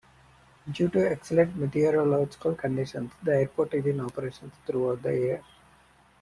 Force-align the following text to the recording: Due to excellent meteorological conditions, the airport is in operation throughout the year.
Due 0.71 0.89
to 0.89 1.11
excellent 1.11 1.55
meteorological 1.55 2.55
conditions, 2.55 3.11
the 3.21 3.35
airport 3.35 3.75
is 3.75 3.85
in 3.85 3.99
operation 3.99 4.51
throughout 4.65 5.03
the 5.03 5.11
year. 5.13 5.43